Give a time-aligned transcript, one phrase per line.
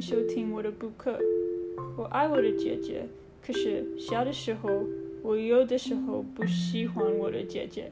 [0.00, 1.18] 收听我的播客。
[1.96, 3.06] 我爱我的姐姐，
[3.44, 4.84] 可是小的时候，
[5.22, 7.90] 我有的时候不喜欢我的姐姐。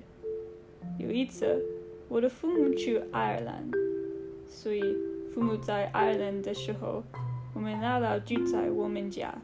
[0.98, 1.60] 有一次，
[2.08, 3.68] 我的父母去爱尔兰，
[4.48, 4.80] 所以
[5.34, 7.02] 父母在爱尔兰的时候，
[7.54, 9.36] 我们姥姥住在我们家。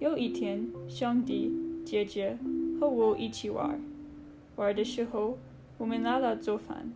[0.00, 1.52] 有一天，兄弟、
[1.84, 2.36] 姐姐
[2.80, 3.80] 和我一起玩，
[4.56, 5.38] 玩的时候，
[5.78, 6.92] 我们姥姥做饭，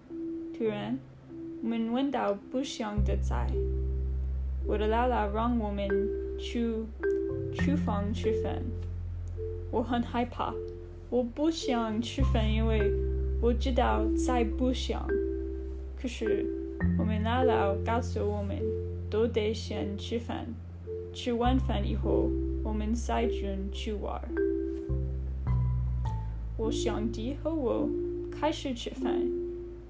[0.57, 0.99] 突然。
[1.67, 3.51] 我们闻到不香的菜，
[4.65, 5.89] 我的姥姥让我们
[6.39, 6.73] 去
[7.57, 8.63] 厨房吃饭。
[9.73, 10.55] 我很害怕，
[11.11, 12.93] 我不想吃饭，因为
[13.43, 15.05] 我知道菜不香。
[16.01, 16.47] 可是
[17.01, 18.57] 我们姥姥告诉我们，
[19.11, 20.47] 都得先吃饭，
[21.13, 22.31] 吃完饭以后，
[22.63, 23.29] 我们再
[23.73, 24.23] 去玩。
[26.57, 27.91] 我兄弟和我
[28.31, 29.21] 开始吃饭。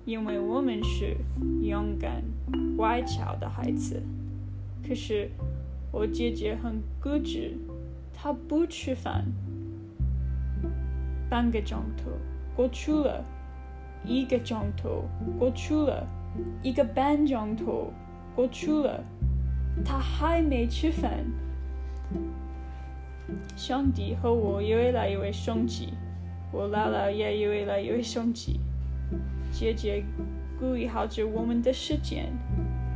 [0.06, 1.16] 因为我们是
[1.62, 2.22] 勇敢、
[2.76, 4.00] 乖巧的孩子，
[4.86, 5.28] 可是
[5.90, 7.58] 我姐姐很固执，
[8.14, 9.24] 她不吃饭。
[11.28, 12.04] 半个钟头
[12.54, 13.24] 过去了，
[14.04, 15.02] 一个钟头
[15.40, 16.06] 过去了，
[16.62, 17.92] 一个半钟头
[18.36, 19.02] 过去了，
[19.84, 21.24] 她还没吃饭。
[23.56, 25.94] 兄弟和我越来越生气，
[26.52, 28.60] 我姥姥也越来越生气。
[29.58, 30.04] 姐姐
[30.60, 32.30] 故意耗着我们的时间，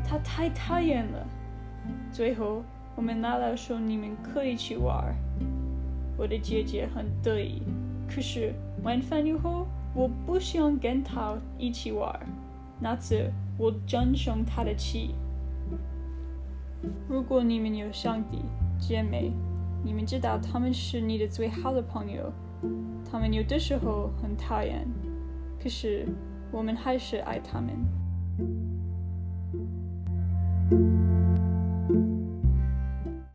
[0.05, 1.27] 她太讨厌了。
[2.13, 2.63] 最后，
[2.95, 5.17] 我们姥姥说：“你们可以去玩。”
[6.19, 7.63] 我的姐姐很得意，
[8.07, 12.15] 可是晚饭以后，我不想跟她一起玩。
[12.79, 15.15] 那次，我真生她的气。
[17.09, 18.43] 如果你们有兄弟
[18.79, 19.33] 姐妹，
[19.83, 22.31] 你们知道他们是你的最好的朋友，
[23.11, 24.87] 他们有的时候很讨厌，
[25.59, 26.07] 可是。
[26.51, 27.75] 我们还是爱他们。